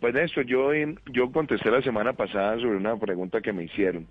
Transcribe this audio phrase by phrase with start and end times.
[0.00, 0.70] Pues Néstor, yo,
[1.12, 4.06] yo contesté la semana pasada sobre una pregunta que me hicieron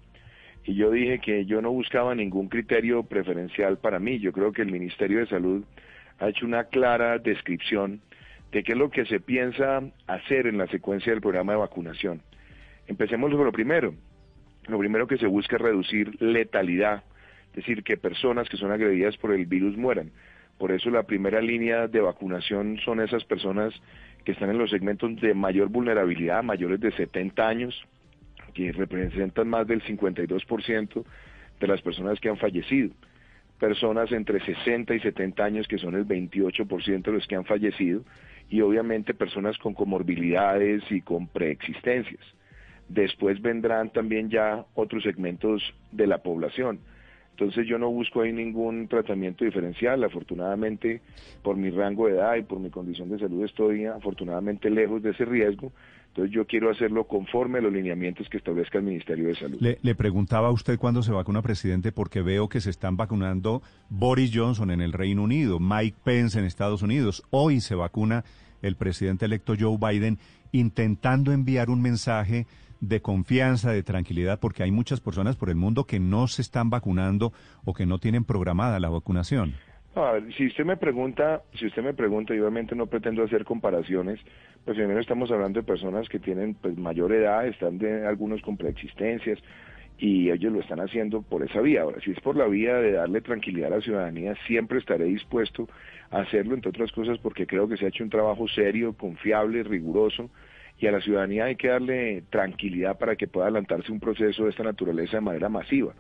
[0.68, 4.20] y yo dije que yo no buscaba ningún criterio preferencial para mí.
[4.20, 5.64] Yo creo que el Ministerio de Salud
[6.20, 8.02] ha hecho una clara descripción
[8.52, 12.22] de qué es lo que se piensa hacer en la secuencia del programa de vacunación.
[12.88, 13.94] Empecemos por lo primero.
[14.68, 17.04] Lo primero que se busca es reducir letalidad,
[17.52, 20.12] es decir, que personas que son agredidas por el virus mueran.
[20.58, 23.74] Por eso la primera línea de vacunación son esas personas
[24.26, 27.86] que están en los segmentos de mayor vulnerabilidad, mayores de 70 años,
[28.54, 31.06] que representan más del 52%
[31.60, 32.90] de las personas que han fallecido.
[33.60, 38.04] Personas entre 60 y 70 años, que son el 28% de los que han fallecido,
[38.50, 42.22] y obviamente personas con comorbilidades y con preexistencias.
[42.90, 45.62] Después vendrán también ya otros segmentos
[45.92, 46.80] de la población
[47.38, 50.04] entonces yo no busco ahí ningún tratamiento diferencial.
[50.04, 51.02] Afortunadamente,
[51.44, 55.12] por mi rango de edad y por mi condición de salud, estoy afortunadamente lejos de
[55.12, 55.72] ese riesgo.
[56.08, 59.60] Entonces yo quiero hacerlo conforme a los lineamientos que establezca el Ministerio de Salud.
[59.62, 64.32] Le, preguntaba a usted cuándo se vacuna presidente porque veo que se están vacunando Boris
[64.34, 67.22] Johnson en el Reino Unido, Mike Pence en Estados Unidos.
[67.30, 68.24] Hoy se vacuna
[68.62, 70.18] el presidente electo Joe Biden
[70.52, 72.46] intentando enviar un mensaje
[72.80, 76.70] de confianza, de tranquilidad, porque hay muchas personas por el mundo que no se están
[76.70, 77.34] vacunando
[77.66, 79.56] o que no tienen programada la vacunación.
[80.38, 84.20] Si usted me pregunta, si usted me pregunta, y obviamente no pretendo hacer comparaciones,
[84.64, 88.58] pues primero estamos hablando de personas que tienen pues mayor edad, están de algunos con
[88.58, 89.40] preexistencias
[89.98, 91.82] y ellos lo están haciendo por esa vía.
[91.82, 95.68] Ahora, si es por la vía de darle tranquilidad a la ciudadanía, siempre estaré dispuesto
[96.12, 99.64] a hacerlo, entre otras cosas porque creo que se ha hecho un trabajo serio, confiable,
[99.64, 100.30] riguroso
[100.80, 104.52] y a la ciudadanía hay que darle tranquilidad para que pueda adelantarse un proceso de
[104.52, 105.94] esta naturaleza de manera masiva.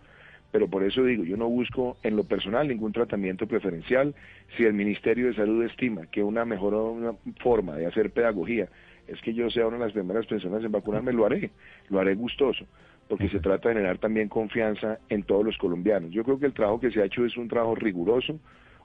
[0.51, 4.15] Pero por eso digo, yo no busco en lo personal ningún tratamiento preferencial.
[4.55, 8.69] Si el Ministerio de Salud estima que una mejor forma de hacer pedagogía
[9.07, 11.49] es que yo sea una de las primeras personas en vacunarme, lo haré,
[11.89, 12.65] lo haré gustoso,
[13.07, 16.11] porque se trata de generar también confianza en todos los colombianos.
[16.11, 18.39] Yo creo que el trabajo que se ha hecho es un trabajo riguroso,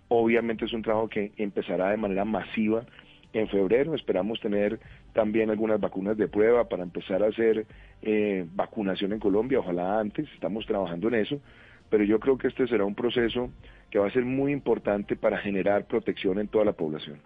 [0.09, 2.85] obviamente es un trabajo que empezará de manera masiva
[3.33, 4.79] en febrero esperamos tener
[5.13, 7.67] también algunas vacunas de prueba para empezar a hacer
[8.03, 11.41] eh, vacunación en Colombia, ojalá antes, estamos trabajando en eso,
[11.89, 13.51] pero yo creo que este será un proceso
[13.91, 17.19] que va a ser muy importante para generar protección en toda la población.